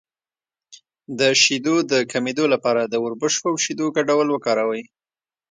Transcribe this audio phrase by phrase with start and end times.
[1.19, 4.83] د شیدو د کمیدو لپاره د وربشو او شیدو ګډول وکاروئ